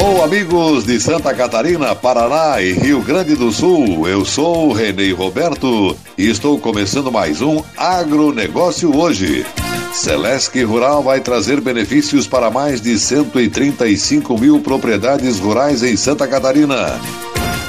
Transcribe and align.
Alô, 0.00 0.24
amigos 0.24 0.84
de 0.84 0.98
Santa 0.98 1.34
Catarina, 1.34 1.94
Paraná 1.94 2.58
e 2.62 2.72
Rio 2.72 3.02
Grande 3.02 3.34
do 3.34 3.52
Sul. 3.52 4.08
Eu 4.08 4.24
sou 4.24 4.72
Renê 4.72 5.12
Roberto 5.12 5.94
e 6.16 6.26
estou 6.30 6.58
começando 6.58 7.12
mais 7.12 7.42
um 7.42 7.62
Agronegócio 7.76 8.96
hoje. 8.96 9.44
Celesc 9.92 10.58
Rural 10.64 11.02
vai 11.02 11.20
trazer 11.20 11.60
benefícios 11.60 12.26
para 12.26 12.50
mais 12.50 12.80
de 12.80 12.98
135 12.98 14.38
mil 14.38 14.60
propriedades 14.60 15.38
rurais 15.38 15.82
em 15.82 15.94
Santa 15.98 16.26
Catarina. 16.26 16.98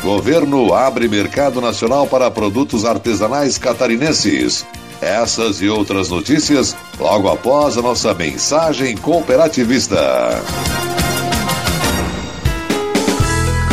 Governo 0.02 0.74
abre 0.74 1.10
mercado 1.10 1.60
nacional 1.60 2.08
para 2.08 2.32
produtos 2.32 2.86
artesanais 2.86 3.58
catarinenses. 3.58 4.66
Essas 5.02 5.62
e 5.62 5.68
outras 5.68 6.08
notícias 6.08 6.78
logo 6.98 7.28
após 7.28 7.78
a 7.78 7.82
nossa 7.82 8.14
mensagem 8.14 8.96
cooperativista. 8.96 10.00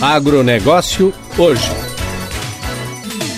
Agronegócio 0.00 1.12
hoje. 1.36 1.89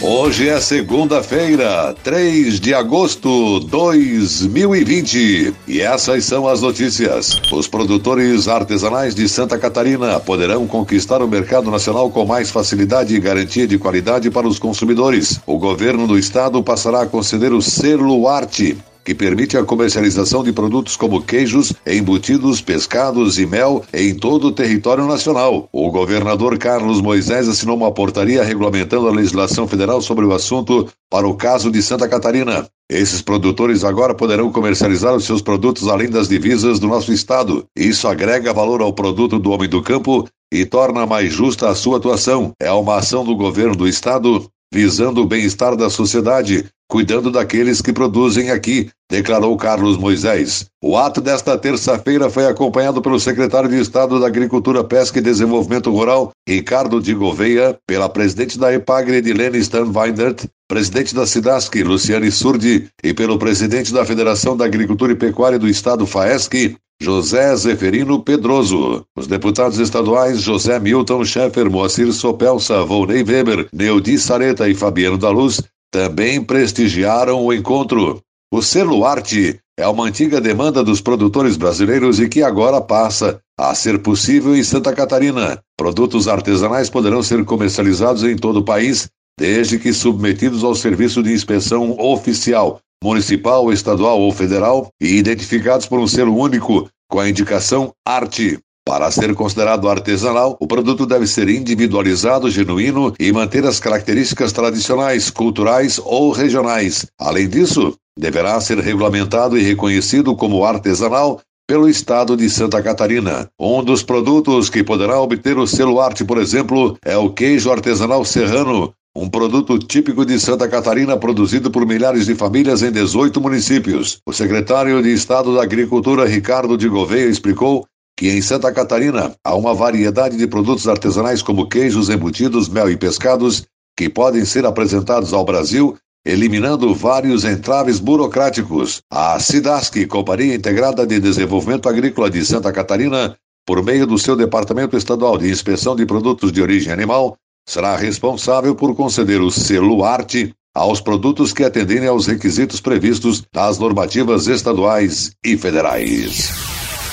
Hoje 0.05 0.48
é 0.48 0.61
segunda-feira, 0.61 1.95
3 2.03 2.58
de 2.58 2.75
agosto 2.75 3.61
de 3.61 3.69
2020. 3.69 5.55
E 5.69 5.81
essas 5.81 6.25
são 6.25 6.48
as 6.48 6.61
notícias. 6.61 7.41
Os 7.53 7.69
produtores 7.69 8.48
artesanais 8.48 9.14
de 9.14 9.28
Santa 9.28 9.56
Catarina 9.56 10.19
poderão 10.19 10.67
conquistar 10.67 11.22
o 11.22 11.28
mercado 11.28 11.70
nacional 11.70 12.11
com 12.11 12.27
mais 12.27 12.50
facilidade 12.50 13.14
e 13.14 13.20
garantia 13.20 13.64
de 13.64 13.78
qualidade 13.78 14.28
para 14.28 14.48
os 14.48 14.59
consumidores. 14.59 15.41
O 15.47 15.56
governo 15.56 16.09
do 16.09 16.19
estado 16.19 16.61
passará 16.64 17.03
a 17.03 17.06
conceder 17.06 17.53
o 17.53 17.62
selo 17.62 18.27
Arte 18.27 18.77
que 19.05 19.14
permite 19.14 19.56
a 19.56 19.64
comercialização 19.64 20.42
de 20.42 20.53
produtos 20.53 20.97
como 20.97 21.22
queijos, 21.22 21.72
embutidos, 21.86 22.61
pescados 22.61 23.39
e 23.39 23.47
mel 23.47 23.84
em 23.92 24.14
todo 24.14 24.48
o 24.48 24.53
território 24.53 25.06
nacional. 25.06 25.69
O 25.72 25.91
governador 25.91 26.56
Carlos 26.59 27.00
Moisés 27.00 27.48
assinou 27.48 27.77
uma 27.77 27.92
portaria 27.92 28.42
regulamentando 28.42 29.09
a 29.09 29.12
legislação 29.12 29.67
federal 29.67 30.00
sobre 30.00 30.25
o 30.25 30.33
assunto 30.33 30.89
para 31.11 31.27
o 31.27 31.34
caso 31.34 31.70
de 31.70 31.83
Santa 31.83 32.09
Catarina. 32.09 32.67
Esses 32.91 33.22
produtores 33.22 33.84
agora 33.84 34.14
poderão 34.14 34.53
comercializar 34.53 35.14
os 35.14 35.25
seus 35.25 35.41
produtos 35.41 35.89
além 35.89 36.11
das 36.11 36.28
divisas 36.28 36.78
do 36.78 36.89
nosso 36.89 37.12
estado. 37.12 37.64
Isso 37.77 38.06
agrega 38.06 38.53
valor 38.53 38.83
ao 38.83 38.92
produto 38.92 39.39
do 39.39 39.50
homem 39.50 39.69
do 39.69 39.83
campo 39.83 40.28
e 40.53 40.66
torna 40.66 41.06
mais 41.06 41.33
justa 41.33 41.69
a 41.69 41.75
sua 41.75 41.97
atuação. 41.97 42.53
É 42.61 42.70
uma 42.70 42.97
ação 42.97 43.25
do 43.25 43.34
governo 43.34 43.75
do 43.75 43.89
estado 43.89 44.47
visando 44.72 45.20
o 45.20 45.27
bem-estar 45.27 45.77
da 45.77 45.91
sociedade, 45.91 46.64
cuidando 46.92 47.30
daqueles 47.30 47.80
que 47.80 47.91
produzem 47.91 48.50
aqui, 48.50 48.91
declarou 49.10 49.56
Carlos 49.56 49.97
Moisés. 49.97 50.66
O 50.84 50.94
ato 50.94 51.22
desta 51.22 51.56
terça-feira 51.56 52.28
foi 52.28 52.47
acompanhado 52.47 53.00
pelo 53.00 53.19
secretário 53.19 53.70
de 53.70 53.80
Estado 53.80 54.20
da 54.20 54.26
Agricultura, 54.26 54.84
Pesca 54.84 55.19
e 55.19 55.22
Desenvolvimento 55.22 55.91
Rural, 55.91 56.32
Ricardo 56.47 57.00
de 57.00 57.14
Gouveia, 57.14 57.78
pela 57.86 58.10
presidente 58.10 58.58
da 58.58 58.75
EPAGRE, 58.75 59.16
Edilene 59.16 59.56
Stanweindert, 59.60 60.44
presidente 60.69 61.14
da 61.14 61.26
SIDASC, 61.26 61.82
Luciane 61.82 62.31
Surdi, 62.31 62.86
e 63.02 63.14
pelo 63.14 63.38
presidente 63.38 63.91
da 63.91 64.04
Federação 64.04 64.54
da 64.54 64.66
Agricultura 64.66 65.12
e 65.12 65.16
Pecuária 65.16 65.58
do 65.58 65.70
Estado, 65.70 66.06
FAESC, 66.06 66.76
José 67.00 67.56
Zeferino 67.56 68.22
Pedroso. 68.22 69.02
Os 69.16 69.26
deputados 69.26 69.78
estaduais 69.78 70.42
José 70.42 70.78
Milton 70.78 71.25
Schaeffer, 71.25 71.70
Moacir 71.70 72.12
Sopelsa, 72.12 72.84
Volney 72.84 73.25
Weber, 73.25 73.66
Neudi 73.72 74.19
Sareta 74.19 74.69
e 74.69 74.75
Fabiano 74.75 75.16
da 75.16 75.31
Luz 75.31 75.62
também 75.92 76.42
prestigiaram 76.42 77.44
o 77.44 77.53
encontro. 77.53 78.20
O 78.53 78.62
selo 78.62 79.04
arte 79.04 79.60
é 79.78 79.86
uma 79.86 80.06
antiga 80.06 80.41
demanda 80.41 80.82
dos 80.82 81.00
produtores 81.00 81.56
brasileiros 81.56 82.19
e 82.19 82.28
que 82.28 82.42
agora 82.42 82.80
passa 82.80 83.41
a 83.58 83.75
ser 83.75 83.98
possível 84.00 84.56
em 84.56 84.64
Santa 84.64 84.92
Catarina. 84.94 85.60
Produtos 85.76 86.26
artesanais 86.26 86.88
poderão 86.88 87.22
ser 87.22 87.44
comercializados 87.44 88.25
em 88.25 88.36
todo 88.36 88.60
o 88.60 88.64
país, 88.64 89.08
desde 89.38 89.78
que 89.78 89.92
submetidos 89.92 90.64
ao 90.64 90.75
serviço 90.75 91.22
de 91.22 91.32
inspeção 91.32 91.98
oficial, 91.98 92.81
municipal, 93.04 93.72
estadual 93.72 94.19
ou 94.19 94.32
federal 94.32 94.88
e 95.00 95.16
identificados 95.16 95.86
por 95.86 95.98
um 95.98 96.06
selo 96.06 96.36
único 96.36 96.88
com 97.10 97.20
a 97.20 97.28
indicação 97.28 97.92
arte. 98.06 98.58
Para 98.84 99.10
ser 99.10 99.32
considerado 99.34 99.88
artesanal, 99.88 100.56
o 100.60 100.66
produto 100.66 101.06
deve 101.06 101.26
ser 101.26 101.48
individualizado, 101.48 102.50
genuíno 102.50 103.15
e 103.19 103.32
manter 103.32 103.65
as 103.65 103.78
características 103.78 104.53
tradicionais, 104.53 105.31
culturais 105.31 106.00
ou 106.04 106.32
regionais. 106.32 107.06
Além 107.19 107.48
disso, 107.48 107.94
deverá 108.19 108.60
ser 108.60 108.78
regulamentado 108.78 109.56
e 109.56 109.62
reconhecido 109.62 110.34
como 110.34 110.65
artesanal 110.65 111.41
pelo 111.66 111.88
estado 111.88 112.37
de 112.37 112.50
Santa 112.50 112.82
Catarina. 112.82 113.48
Um 113.59 113.84
dos 113.84 114.03
produtos 114.03 114.69
que 114.69 114.82
poderá 114.82 115.20
obter 115.20 115.56
o 115.56 115.66
selo 115.66 116.00
arte, 116.00 116.25
por 116.25 116.38
exemplo, 116.38 116.99
é 117.04 117.16
o 117.16 117.31
queijo 117.31 117.70
artesanal 117.70 118.25
serrano, 118.25 118.93
um 119.14 119.28
produto 119.28 119.78
típico 119.78 120.25
de 120.25 120.41
Santa 120.41 120.66
Catarina 120.66 121.16
produzido 121.16 121.70
por 121.70 121.87
milhares 121.87 122.26
de 122.26 122.34
famílias 122.34 122.82
em 122.82 122.91
18 122.91 123.41
municípios. 123.41 124.19
O 124.26 124.32
secretário 124.32 125.03
de 125.03 125.12
Estado 125.12 125.54
da 125.54 125.62
Agricultura, 125.62 126.25
Ricardo 126.25 126.76
de 126.76 126.88
Gouveia, 126.88 127.28
explicou 127.28 127.87
que 128.17 128.31
em 128.31 128.43
Santa 128.43 128.73
Catarina 128.73 129.34
há 129.45 129.55
uma 129.55 129.75
variedade 129.75 130.37
de 130.37 130.47
produtos 130.47 130.87
artesanais 130.89 131.43
como 131.43 131.69
queijos, 131.69 132.09
embutidos, 132.09 132.69
mel 132.69 132.91
e 132.91 132.97
pescados 132.97 133.65
que 133.97 134.09
podem 134.09 134.45
ser 134.45 134.65
apresentados 134.65 135.33
ao 135.33 135.45
Brasil, 135.45 135.97
eliminando 136.25 136.95
vários 136.95 137.45
entraves 137.45 137.99
burocráticos. 137.99 139.03
A 139.11 139.39
SIDASC, 139.39 140.06
Companhia 140.06 140.55
Integrada 140.55 141.06
de 141.06 141.19
Desenvolvimento 141.19 141.89
Agrícola 141.89 142.31
de 142.31 142.45
Santa 142.45 142.73
Catarina, 142.73 143.37
por 143.67 143.83
meio 143.83 144.06
do 144.06 144.19
seu 144.19 144.37
Departamento 144.37 144.97
Estadual 144.97 145.39
de 145.39 145.50
Inspeção 145.50 145.94
de 145.94 146.06
Produtos 146.06 146.53
de 146.53 146.62
Origem 146.62 146.93
Animal, 146.93 147.37
será 147.67 147.97
responsável 147.97 148.75
por 148.75 148.94
conceder 148.94 149.41
o 149.41 149.50
selo 149.50 150.05
arte 150.05 150.53
aos 150.75 151.00
produtos 151.00 151.53
que 151.53 151.65
atenderem 151.65 152.09
aos 152.09 152.27
requisitos 152.27 152.81
previstos 152.81 153.44
nas 153.55 153.79
normativas 153.79 154.47
estaduais 154.47 155.33
e 155.44 155.56
federais. 155.56 156.72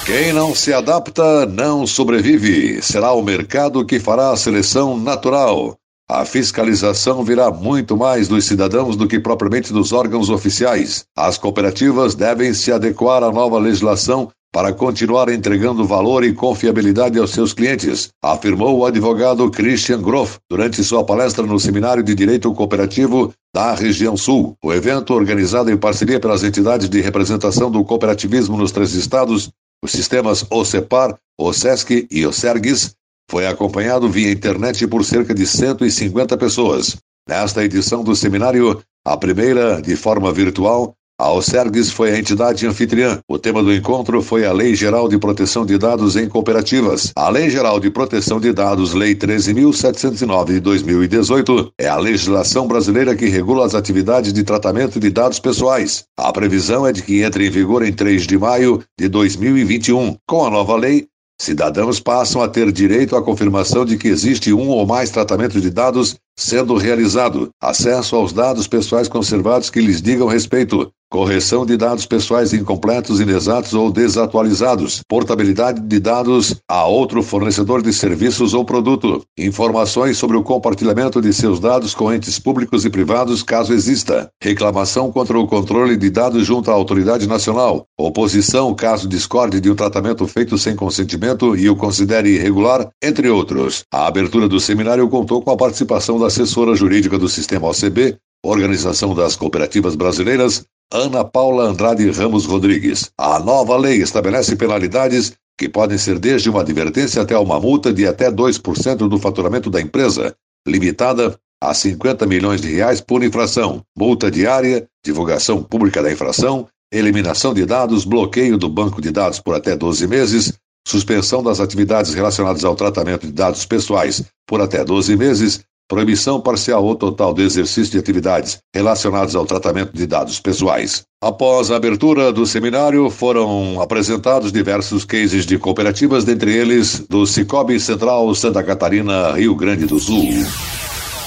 Quem 0.09 0.33
não 0.33 0.55
se 0.55 0.73
adapta 0.73 1.45
não 1.45 1.85
sobrevive. 1.85 2.81
Será 2.81 3.13
o 3.13 3.21
mercado 3.21 3.85
que 3.85 3.99
fará 3.99 4.31
a 4.31 4.35
seleção 4.35 4.97
natural. 4.97 5.75
A 6.09 6.25
fiscalização 6.25 7.23
virá 7.23 7.51
muito 7.51 7.95
mais 7.95 8.27
dos 8.27 8.45
cidadãos 8.45 8.95
do 8.95 9.07
que 9.07 9.19
propriamente 9.19 9.71
dos 9.71 9.93
órgãos 9.93 10.31
oficiais. 10.31 11.03
As 11.15 11.37
cooperativas 11.37 12.15
devem 12.15 12.55
se 12.55 12.71
adequar 12.71 13.21
à 13.21 13.31
nova 13.31 13.59
legislação 13.59 14.29
para 14.51 14.73
continuar 14.73 15.29
entregando 15.29 15.85
valor 15.85 16.23
e 16.23 16.33
confiabilidade 16.33 17.19
aos 17.19 17.29
seus 17.29 17.53
clientes, 17.53 18.09
afirmou 18.19 18.79
o 18.79 18.85
advogado 18.85 19.49
Christian 19.51 20.01
Groff 20.01 20.39
durante 20.49 20.83
sua 20.83 21.03
palestra 21.03 21.45
no 21.45 21.59
Seminário 21.59 22.01
de 22.01 22.15
Direito 22.15 22.51
Cooperativo 22.51 23.31
da 23.53 23.75
região 23.75 24.17
Sul. 24.17 24.55
O 24.63 24.73
evento, 24.73 25.13
organizado 25.13 25.71
em 25.71 25.77
parceria 25.77 26.19
pelas 26.19 26.43
entidades 26.43 26.89
de 26.89 26.99
representação 26.99 27.69
do 27.69 27.83
cooperativismo 27.83 28.57
nos 28.57 28.71
três 28.71 28.95
estados, 28.95 29.51
os 29.83 29.91
sistemas 29.91 30.45
OCEPAR, 30.49 31.17
OSESC 31.39 32.07
e 32.11 32.25
OSERGS, 32.25 32.95
foi 33.29 33.45
acompanhado 33.47 34.09
via 34.09 34.31
internet 34.31 34.85
por 34.87 35.05
cerca 35.05 35.33
de 35.33 35.45
150 35.45 36.37
pessoas. 36.37 36.97
Nesta 37.27 37.63
edição 37.63 38.03
do 38.03 38.15
seminário, 38.15 38.81
a 39.05 39.15
primeira 39.15 39.81
de 39.81 39.95
forma 39.95 40.33
virtual, 40.33 40.95
a 41.19 41.25
Alcergues 41.25 41.91
foi 41.91 42.11
a 42.11 42.17
entidade 42.17 42.65
anfitriã. 42.65 43.19
O 43.27 43.37
tema 43.37 43.61
do 43.61 43.73
encontro 43.73 44.21
foi 44.21 44.45
a 44.45 44.53
Lei 44.53 44.73
Geral 44.73 45.09
de 45.09 45.17
Proteção 45.17 45.65
de 45.65 45.77
Dados 45.77 46.15
em 46.15 46.29
Cooperativas. 46.29 47.11
A 47.13 47.29
Lei 47.29 47.49
Geral 47.49 47.77
de 47.77 47.91
Proteção 47.91 48.39
de 48.39 48.53
Dados, 48.53 48.93
Lei 48.93 49.13
13.709 49.13 50.45
de 50.45 50.59
2018, 50.61 51.73
é 51.77 51.89
a 51.89 51.97
legislação 51.97 52.65
brasileira 52.67 53.13
que 53.17 53.27
regula 53.27 53.65
as 53.65 53.75
atividades 53.75 54.31
de 54.31 54.43
tratamento 54.43 54.97
de 54.97 55.09
dados 55.09 55.39
pessoais. 55.39 56.05
A 56.17 56.31
previsão 56.31 56.87
é 56.87 56.93
de 56.93 57.03
que 57.03 57.21
entre 57.21 57.45
em 57.45 57.49
vigor 57.49 57.85
em 57.85 57.91
3 57.91 58.25
de 58.25 58.37
maio 58.37 58.81
de 58.97 59.09
2021. 59.09 60.15
Com 60.25 60.45
a 60.45 60.49
nova 60.49 60.77
lei, 60.77 61.05
Cidadãos 61.41 62.01
passam 62.01 62.41
a 62.41 62.49
ter 62.49 62.69
direito 62.69 63.15
à 63.15 63.23
confirmação 63.23 63.85
de 63.85 63.95
que 63.95 64.09
existe 64.09 64.51
um 64.51 64.67
ou 64.67 64.85
mais 64.85 65.09
tratamentos 65.09 65.61
de 65.61 65.69
dados 65.69 66.17
sendo 66.37 66.75
realizado 66.75 67.49
acesso 67.61 68.17
aos 68.17 68.33
dados 68.33 68.67
pessoais 68.67 69.07
conservados 69.07 69.69
que 69.69 69.79
lhes 69.79 70.01
digam 70.01 70.27
respeito, 70.27 70.91
correção 71.09 71.65
de 71.65 71.75
dados 71.75 72.05
pessoais 72.05 72.53
incompletos, 72.53 73.19
inexatos 73.19 73.73
ou 73.73 73.91
desatualizados, 73.91 75.01
portabilidade 75.07 75.81
de 75.81 75.99
dados 75.99 76.55
a 76.69 76.85
outro 76.85 77.23
fornecedor 77.23 77.81
de 77.81 77.91
serviços 77.91 78.53
ou 78.53 78.63
produto, 78.63 79.23
informações 79.37 80.17
sobre 80.17 80.37
o 80.37 80.43
compartilhamento 80.43 81.19
de 81.19 81.33
seus 81.33 81.59
dados 81.59 81.95
com 81.95 82.13
entes 82.13 82.37
públicos 82.37 82.85
e 82.85 82.89
privados, 82.89 83.41
caso 83.41 83.73
exista, 83.73 84.29
reclamação 84.41 85.11
contra 85.11 85.37
o 85.37 85.47
controle 85.47 85.97
de 85.97 86.09
dados 86.11 86.45
junto 86.45 86.69
à 86.69 86.73
autoridade 86.73 87.27
nacional, 87.27 87.85
oposição 87.97 88.73
caso 88.75 89.07
discorde 89.07 89.59
de 89.59 89.71
um 89.71 89.75
tratamento 89.75 90.27
feito 90.27 90.57
sem 90.57 90.75
consentimento 90.75 91.55
e 91.55 91.69
o 91.69 91.75
considere 91.75 92.35
irregular, 92.35 92.87
entre 93.03 93.29
outros. 93.29 93.83
A 93.91 94.05
abertura 94.05 94.47
do 94.47 94.59
seminário 94.59 95.09
contou 95.09 95.41
com 95.41 95.49
a 95.49 95.57
participação 95.57 96.19
da 96.19 96.27
assessora 96.27 96.75
jurídica 96.75 97.17
do 97.17 97.27
Sistema 97.27 97.67
OCB, 97.67 98.17
Organização 98.43 99.13
das 99.13 99.35
Cooperativas 99.35 99.95
Brasileiras, 99.95 100.63
Ana 100.91 101.23
Paula 101.23 101.65
Andrade 101.65 102.09
Ramos 102.09 102.45
Rodrigues. 102.45 103.11
A 103.15 103.39
nova 103.39 103.77
lei 103.77 104.01
estabelece 104.01 104.55
penalidades 104.55 105.33
que 105.55 105.69
podem 105.69 105.99
ser 105.99 106.17
desde 106.17 106.49
uma 106.49 106.61
advertência 106.61 107.21
até 107.21 107.37
uma 107.37 107.59
multa 107.59 107.93
de 107.93 108.07
até 108.07 108.31
2% 108.31 109.07
do 109.07 109.19
faturamento 109.19 109.69
da 109.69 109.79
empresa, 109.79 110.35
limitada 110.67 111.37
a 111.61 111.73
50 111.75 112.25
milhões 112.25 112.61
de 112.61 112.73
reais 112.73 113.01
por 113.01 113.23
infração, 113.23 113.83
multa 113.95 114.31
diária, 114.31 114.87
divulgação 115.05 115.61
pública 115.61 116.01
da 116.01 116.11
infração, 116.11 116.67
eliminação 116.91 117.53
de 117.53 117.65
dados, 117.65 118.03
bloqueio 118.03 118.57
do 118.57 118.67
banco 118.67 118.99
de 118.99 119.11
dados 119.11 119.39
por 119.39 119.53
até 119.53 119.75
12 119.75 120.07
meses, 120.07 120.53
suspensão 120.87 121.43
das 121.43 121.59
atividades 121.59 122.15
relacionadas 122.15 122.63
ao 122.63 122.75
tratamento 122.75 123.27
de 123.27 123.33
dados 123.33 123.63
pessoais 123.63 124.23
por 124.47 124.59
até 124.59 124.83
12 124.83 125.15
meses 125.15 125.63
proibição 125.89 126.39
parcial 126.39 126.85
ou 126.85 126.95
total 126.95 127.33
do 127.33 127.41
exercício 127.41 127.91
de 127.91 127.97
atividades 127.97 128.59
relacionadas 128.73 129.35
ao 129.35 129.45
tratamento 129.45 129.91
de 129.91 130.05
dados 130.05 130.39
pessoais. 130.39 131.03
Após 131.21 131.71
a 131.71 131.75
abertura 131.75 132.31
do 132.31 132.45
seminário, 132.45 133.09
foram 133.09 133.81
apresentados 133.81 134.53
diversos 134.53 135.03
cases 135.03 135.45
de 135.45 135.57
cooperativas, 135.57 136.23
dentre 136.23 136.55
eles 136.55 136.99
do 137.09 137.25
Cicobi 137.25 137.79
Central 137.79 138.33
Santa 138.35 138.63
Catarina, 138.63 139.33
Rio 139.33 139.55
Grande 139.55 139.85
do 139.85 139.99
Sul. 139.99 140.29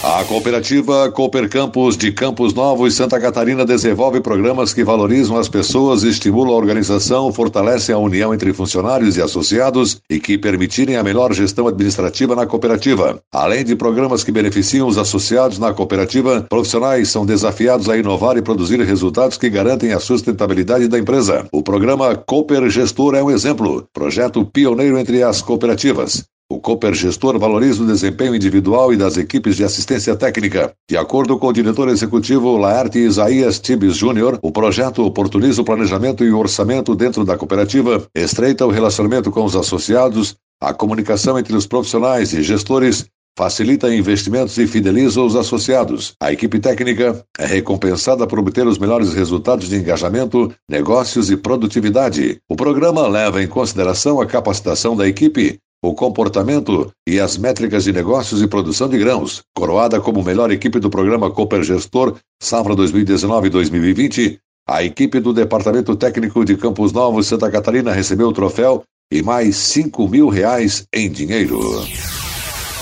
A 0.05 0.25
cooperativa 0.25 1.13
Cooper 1.13 1.49
Campos 1.49 1.97
de 1.97 2.11
Campos 2.11 2.53
Novos, 2.53 2.97
Santa 2.97 3.21
Catarina, 3.21 3.65
desenvolve 3.65 4.21
programas 4.21 4.75
que 4.75 4.83
valorizam 4.83 5.37
as 5.37 5.49
pessoas, 5.49 6.03
estimulam 6.03 6.55
a 6.55 6.57
organização, 6.57 7.33
fortalecem 7.33 7.95
a 7.95 7.99
união 7.99 8.35
entre 8.35 8.53
funcionários 8.53 9.17
e 9.17 9.23
associados 9.23 10.01
e 10.11 10.19
que 10.19 10.37
permitirem 10.37 10.97
a 10.97 11.05
melhor 11.05 11.33
gestão 11.33 11.69
administrativa 11.69 12.35
na 12.35 12.47
cooperativa. 12.47 13.23
Além 13.33 13.65
de 13.65 13.77
programas 13.77 14.25
que 14.25 14.33
beneficiam 14.33 14.89
os 14.89 14.99
associados 14.99 15.61
na 15.61 15.73
cooperativa, 15.73 16.45
profissionais 16.51 17.09
são 17.09 17.25
desafiados 17.25 17.89
a 17.89 17.97
inovar 17.97 18.37
e 18.37 18.43
produzir 18.43 18.81
resultados 18.81 19.39
que 19.39 19.49
garantem 19.49 19.93
a 19.93 20.01
sustentabilidade 20.01 20.89
da 20.89 20.99
empresa. 20.99 21.47
O 21.53 21.63
programa 21.63 22.17
Cooper 22.17 22.69
Gestor 22.69 23.15
é 23.15 23.23
um 23.23 23.31
exemplo, 23.31 23.87
projeto 23.95 24.45
pioneiro 24.45 24.99
entre 24.99 25.23
as 25.23 25.41
cooperativas. 25.41 26.25
Cooper 26.62 26.94
Gestor 26.94 27.38
valoriza 27.38 27.82
o 27.82 27.87
desempenho 27.87 28.35
individual 28.35 28.93
e 28.93 28.97
das 28.97 29.17
equipes 29.17 29.56
de 29.56 29.64
assistência 29.64 30.17
técnica. 30.17 30.73
De 30.88 30.97
acordo 30.97 31.38
com 31.38 31.49
o 31.49 31.53
diretor 31.53 31.88
executivo 31.88 32.56
Laerte 32.56 33.00
Isaías 33.00 33.59
Tibes 33.59 33.97
Júnior, 33.97 34.38
o 34.41 34.53
projeto 34.53 35.05
oportuniza 35.05 35.61
o 35.61 35.64
planejamento 35.64 36.25
e 36.25 36.31
o 36.31 36.38
orçamento 36.38 36.94
dentro 36.94 37.25
da 37.25 37.37
cooperativa, 37.37 38.06
estreita 38.14 38.64
o 38.64 38.70
relacionamento 38.70 39.31
com 39.31 39.44
os 39.44 39.56
associados, 39.56 40.37
a 40.61 40.73
comunicação 40.73 41.38
entre 41.38 41.56
os 41.56 41.67
profissionais 41.67 42.32
e 42.32 42.43
gestores, 42.43 43.05
facilita 43.37 43.93
investimentos 43.94 44.56
e 44.58 44.67
fideliza 44.67 45.23
os 45.23 45.35
associados. 45.35 46.12
A 46.20 46.32
equipe 46.32 46.61
técnica 46.61 47.25
é 47.38 47.47
recompensada 47.47 48.26
por 48.26 48.38
obter 48.38 48.67
os 48.67 48.79
melhores 48.79 49.15
resultados 49.15 49.69
de 49.69 49.76
engajamento, 49.76 50.53
negócios 50.69 51.31
e 51.31 51.37
produtividade. 51.37 52.38
O 52.49 52.55
programa 52.55 53.08
leva 53.08 53.43
em 53.43 53.49
consideração 53.49 54.20
a 54.20 54.26
capacitação 54.26 54.94
da 54.94 55.08
equipe, 55.08 55.58
o 55.82 55.94
comportamento 55.94 56.93
e 57.08 57.19
as 57.19 57.37
métricas 57.37 57.84
de 57.84 57.93
negócios 57.93 58.40
e 58.40 58.46
produção 58.46 58.88
de 58.88 58.96
grãos. 58.96 59.43
Coroada 59.55 60.00
como 60.00 60.23
melhor 60.23 60.52
equipe 60.52 60.79
do 60.79 60.88
programa 60.88 61.31
Cooper 61.31 61.62
Gestor 61.64 62.17
Safra 62.40 62.75
2019-2020, 62.76 64.38
a 64.69 64.84
equipe 64.84 65.19
do 65.19 65.32
Departamento 65.32 65.96
Técnico 65.96 66.44
de 66.44 66.56
Campos 66.56 66.93
Novos, 66.93 67.26
Santa 67.26 67.50
Catarina, 67.50 67.93
recebeu 67.93 68.29
o 68.29 68.32
troféu 68.32 68.84
e 69.12 69.23
mais 69.23 69.56
5 69.56 70.08
mil 70.08 70.29
reais 70.29 70.84
em 70.94 71.11
dinheiro. 71.11 71.58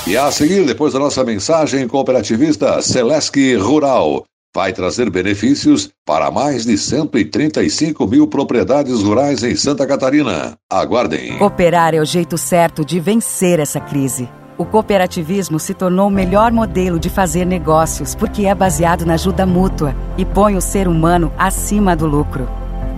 E 0.07 0.17
a 0.17 0.31
seguir, 0.31 0.65
depois 0.67 0.93
da 0.93 0.99
nossa 0.99 1.25
mensagem 1.25 1.89
cooperativista, 1.89 2.83
Celesc 2.83 3.37
Rural 3.57 4.25
vai 4.55 4.73
trazer 4.73 5.09
benefícios 5.11 5.91
para 6.05 6.31
mais 6.31 6.65
de 6.65 6.77
135 6.77 8.07
mil 8.07 8.27
propriedades 8.27 9.01
rurais 9.01 9.45
em 9.45 9.55
Santa 9.55 9.87
Catarina. 9.87 10.57
Aguardem. 10.69 11.39
Cooperar 11.39 11.95
é 11.95 12.01
o 12.01 12.05
jeito 12.05 12.37
certo 12.37 12.85
de 12.85 12.99
vencer 12.99 13.61
essa 13.61 13.81
crise. 13.81 14.29
O 14.59 14.65
cooperativismo 14.65 15.59
se 15.59 15.73
tornou 15.73 16.09
o 16.09 16.11
melhor 16.11 16.53
modelo 16.53 16.99
de 16.99 17.09
fazer 17.09 17.47
negócios 17.47 18.15
porque 18.15 18.45
é 18.45 18.55
baseado 18.55 19.07
na 19.07 19.15
ajuda 19.15 19.47
mútua 19.47 19.95
e 20.19 20.25
põe 20.25 20.57
o 20.57 20.61
ser 20.61 20.89
humano 20.89 21.33
acima 21.39 21.95
do 21.95 22.07
lucro. 22.07 22.49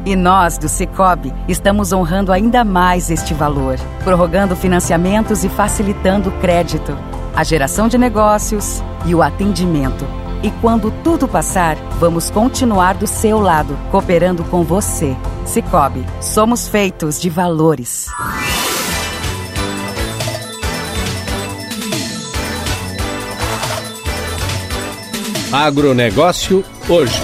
E 0.04 0.16
nós, 0.16 0.58
do 0.58 0.68
Cicobi, 0.68 1.32
estamos 1.46 1.92
honrando 1.92 2.32
ainda 2.32 2.64
mais 2.64 3.08
este 3.10 3.32
valor, 3.34 3.76
prorrogando 4.02 4.56
financiamentos 4.56 5.44
e 5.44 5.48
facilitando 5.48 6.30
o 6.30 6.40
crédito, 6.40 6.96
a 7.36 7.44
geração 7.44 7.86
de 7.86 7.96
negócios 7.96 8.82
e 9.06 9.14
o 9.14 9.22
atendimento 9.22 10.04
e 10.42 10.50
quando 10.60 10.92
tudo 11.04 11.28
passar, 11.28 11.76
vamos 12.00 12.28
continuar 12.28 12.94
do 12.94 13.06
seu 13.06 13.38
lado, 13.40 13.78
cooperando 13.90 14.42
com 14.44 14.64
você. 14.64 15.16
Cicobi, 15.46 16.04
somos 16.20 16.68
feitos 16.68 17.20
de 17.20 17.30
valores. 17.30 18.06
Agronegócio 25.52 26.64
hoje. 26.88 27.20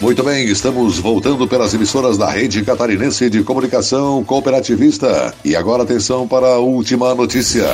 Muito 0.00 0.22
bem, 0.22 0.46
estamos 0.46 0.98
voltando 0.98 1.46
pelas 1.48 1.74
emissoras 1.74 2.16
da 2.16 2.30
Rede 2.30 2.62
Catarinense 2.62 3.28
de 3.30 3.42
Comunicação 3.42 4.22
Cooperativista. 4.24 5.34
E 5.44 5.56
agora 5.56 5.82
atenção 5.82 6.26
para 6.26 6.46
a 6.46 6.58
última 6.58 7.14
notícia. 7.14 7.66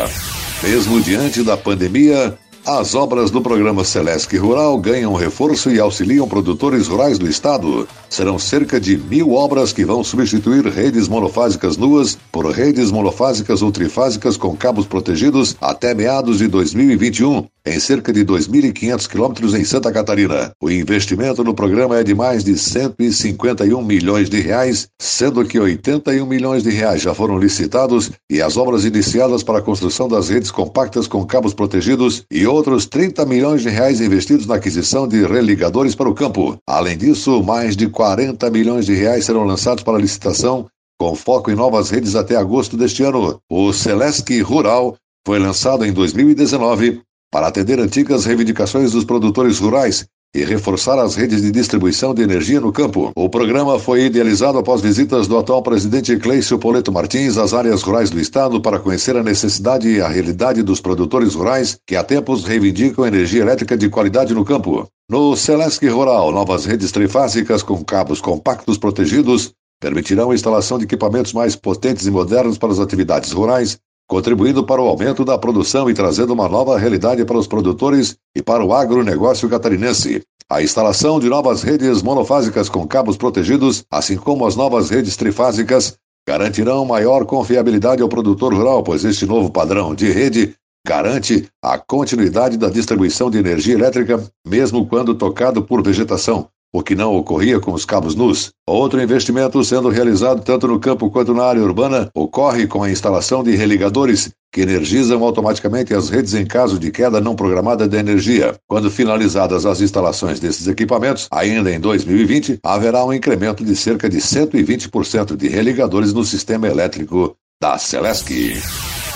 Mesmo 0.63 1.01
diante 1.01 1.43
da 1.43 1.57
pandemia, 1.57 2.39
as 2.67 2.95
obras 2.95 3.31
do 3.31 3.43
programa 3.43 3.85
Celesc 3.85 4.35
Rural 4.39 4.79
ganham 4.79 5.13
reforço 5.15 5.71
e 5.71 5.79
auxiliam 5.79 6.27
produtores 6.27 6.89
rurais 6.89 7.19
do 7.19 7.29
estado. 7.29 7.87
Serão 8.09 8.39
cerca 8.39 8.81
de 8.81 8.97
mil 8.97 9.33
obras 9.33 9.73
que 9.73 9.85
vão 9.85 10.03
substituir 10.03 10.67
redes 10.67 11.07
monofásicas 11.07 11.77
nuas 11.77 12.19
por 12.33 12.47
redes 12.47 12.91
monofásicas 12.91 13.61
ou 13.61 13.71
trifásicas 13.71 14.39
com 14.39 14.57
cabos 14.57 14.87
protegidos 14.87 15.55
até 15.61 15.95
meados 15.95 16.39
de 16.39 16.49
2021 16.49 17.47
em 17.67 17.81
cerca 17.81 18.13
de 18.13 18.25
2.500 18.25 19.09
quilômetros 19.09 19.55
em 19.55 19.65
Santa 19.65 19.91
Catarina. 19.91 20.53
O 20.63 20.71
investimento 20.71 21.43
no 21.43 21.55
programa 21.55 21.99
é 21.99 22.05
de 22.05 22.15
mais 22.15 22.45
de 22.45 22.59
151 22.59 23.83
milhões 23.83 24.29
de 24.29 24.41
reais, 24.41 24.89
sendo 25.01 25.45
que 25.45 25.59
81 25.59 26.27
milhões 26.27 26.63
de 26.63 26.71
reais 26.71 27.01
já 27.01 27.15
foram 27.15 27.39
licitados 27.39 28.11
e 28.31 28.43
as 28.43 28.57
obras 28.57 28.85
iniciadas 28.85 29.43
para 29.43 29.61
a 29.61 29.63
construção 29.63 30.07
das 30.07 30.29
redes 30.29 30.51
compactas 30.51 31.07
com 31.07 31.25
cabos 31.25 31.55
protegidos 31.55 32.25
e 32.31 32.47
outros 32.47 32.87
30 32.87 33.25
milhões 33.25 33.63
de 33.63 33.71
reais 33.71 34.01
investidos 34.01 34.47
na 34.47 34.57
aquisição 34.57 35.09
de 35.09 35.25
religadores 35.27 35.95
para 35.95 36.09
o 36.09 36.15
campo. 36.15 36.59
Além 36.69 36.99
disso, 36.99 37.43
mais 37.43 37.77
de 37.77 37.89
40 37.89 38.51
milhões 38.51 38.85
de 38.85 38.95
reais 38.95 39.25
serão 39.25 39.45
lançados 39.45 39.83
para 39.83 39.99
licitação 39.99 40.67
com 40.99 41.15
foco 41.15 41.51
em 41.51 41.55
novas 41.55 41.91
redes 41.91 42.15
até 42.15 42.37
agosto 42.37 42.77
deste 42.77 43.03
ano. 43.03 43.41
O 43.51 43.73
Celesc 43.73 44.41
Rural 44.43 44.97
foi 45.27 45.39
lançado 45.39 45.85
em 45.85 45.93
2019 45.93 47.03
para 47.35 47.49
atender 47.49 47.81
antigas 47.81 48.25
reivindicações 48.25 48.93
dos 48.93 49.05
produtores 49.05 49.59
rurais 49.59 50.07
e 50.37 50.45
reforçar 50.45 51.01
as 51.01 51.17
redes 51.17 51.43
de 51.43 51.51
distribuição 51.51 52.15
de 52.15 52.23
energia 52.23 52.61
no 52.61 52.73
campo. 52.73 53.11
O 53.17 53.29
programa 53.29 53.77
foi 53.77 54.05
idealizado 54.05 54.57
após 54.57 54.81
visitas 54.81 55.27
do 55.27 55.37
atual 55.37 55.61
presidente 55.61 56.17
Cleício 56.17 56.57
Poleto 56.61 56.93
Martins 56.93 57.37
às 57.37 57.53
áreas 57.53 57.83
rurais 57.83 58.09
do 58.09 58.21
estado 58.21 58.61
para 58.61 58.79
conhecer 58.79 59.17
a 59.17 59.23
necessidade 59.25 59.89
e 59.89 60.01
a 60.01 60.07
realidade 60.07 60.63
dos 60.63 60.81
produtores 60.81 61.35
rurais 61.35 61.77
que 61.85 61.97
há 61.97 62.05
tempos 62.05 62.45
reivindicam 62.45 63.05
energia 63.05 63.43
elétrica 63.43 63.77
de 63.77 63.89
qualidade 63.89 64.33
no 64.33 64.45
campo. 64.45 64.87
No 65.11 65.35
Celesc 65.35 65.85
Rural, 65.89 66.31
novas 66.31 66.65
redes 66.65 66.93
trifásicas 66.93 67.65
com 67.65 67.85
cabos 67.85 68.21
compactos 68.21 68.79
protegidos 68.79 69.51
permitirão 69.81 70.31
a 70.31 70.35
instalação 70.37 70.79
de 70.79 70.85
equipamentos 70.85 71.33
mais 71.33 71.57
potentes 71.57 72.07
e 72.07 72.13
modernos 72.13 72.59
para 72.59 72.71
as 72.71 72.79
atividades 72.79 73.33
rurais, 73.33 73.77
contribuindo 74.09 74.65
para 74.65 74.83
o 74.83 74.89
aumento 74.89 75.25
da 75.25 75.39
produção 75.39 75.89
e 75.89 75.95
trazendo 75.95 76.33
uma 76.33 76.49
nova 76.49 76.79
realidade 76.79 77.25
para 77.25 77.39
os 77.39 77.47
produtores 77.47 78.17
e 78.37 78.43
para 78.43 78.65
o 78.65 78.73
agronegócio 78.73 79.49
catarinense. 79.49 80.23
A 80.51 80.63
instalação 80.63 81.19
de 81.19 81.29
novas 81.29 81.63
redes 81.63 82.03
monofásicas 82.03 82.69
com 82.69 82.87
cabos 82.87 83.17
protegidos, 83.17 83.85
assim 83.91 84.17
como 84.17 84.47
as 84.47 84.57
novas 84.57 84.91
redes 84.91 85.17
trifásicas, 85.17 85.97
garantirão 86.29 86.85
maior 86.85 87.25
confiabilidade 87.25 88.03
ao 88.03 88.09
produtor 88.09 88.55
rural, 88.55 88.83
pois 88.83 89.05
este 89.05 89.27
novo 89.27 89.51
padrão 89.51 89.95
de 89.95 90.11
rede 90.11 90.55
garante 90.87 91.49
a 91.63 91.79
continuidade 91.79 92.59
da 92.59 92.69
distribuição 92.69 93.31
de 93.31 93.39
energia 93.39 93.75
elétrica, 93.75 94.23
mesmo 94.47 94.87
quando 94.87 95.15
tocado 95.15 95.63
por 95.63 95.83
vegetação, 95.83 96.49
o 96.75 96.83
que 96.83 96.97
não 96.97 97.15
ocorria 97.15 97.61
com 97.61 97.73
os 97.73 97.85
cabos 97.85 98.17
nus. 98.17 98.51
Outro 98.67 99.01
investimento 99.01 99.63
sendo 99.63 99.89
realizado 99.89 100.43
tanto 100.43 100.67
no 100.67 100.81
campo 100.81 101.09
quanto 101.09 101.33
na 101.33 101.45
área 101.45 101.63
urbana 101.63 102.11
ocorre 102.13 102.67
com 102.67 102.83
a 102.83 102.91
instalação 102.91 103.45
de 103.45 103.55
religadores 103.55 104.33
que 104.53 104.63
energizam 104.63 105.23
automaticamente 105.23 105.95
as 105.95 106.11
redes 106.11 106.35
em 106.35 106.45
caso 106.45 106.77
de 106.77 106.91
queda 106.91 107.21
não 107.21 107.37
programada 107.37 107.87
de 107.87 107.97
energia. 107.97 108.57
Quando 108.67 108.91
finalizadas 108.91 109.65
as 109.65 109.81
instalações 109.81 110.41
desses 110.41 110.67
equipamentos, 110.67 111.29
ainda 111.31 111.73
em 111.73 111.79
2020, 111.79 112.59
haverá 112.65 113.05
um 113.05 113.13
incremento 113.13 113.65
de 113.65 113.77
cerca 113.77 114.09
de 114.09 114.19
120% 114.19 115.37
de 115.37 115.47
religadores 115.47 116.13
no 116.13 116.25
sistema 116.25 116.67
elétrico 116.67 117.37
da 117.63 117.79
Celesc. 117.79 118.33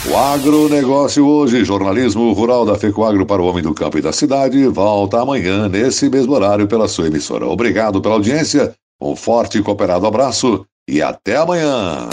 O 0.07 0.17
agronegócio 0.17 1.27
hoje, 1.27 1.65
jornalismo 1.65 2.33
rural 2.33 2.65
da 2.65 2.79
FECOAGro 2.79 3.27
para 3.27 3.43
o 3.43 3.47
homem 3.47 3.63
do 3.63 3.75
campo 3.75 3.99
e 3.99 4.01
da 4.01 4.13
cidade, 4.13 4.65
volta 4.69 5.21
amanhã, 5.21 5.69
nesse 5.69 6.09
mesmo 6.09 6.35
horário, 6.35 6.69
pela 6.69 6.87
sua 6.87 7.09
emissora. 7.09 7.47
Obrigado 7.47 8.01
pela 8.01 8.15
audiência, 8.15 8.73
um 9.01 9.17
forte 9.17 9.59
e 9.59 9.63
cooperado 9.63 10.07
abraço 10.07 10.65
e 10.89 11.03
até 11.03 11.37
amanhã. 11.37 12.09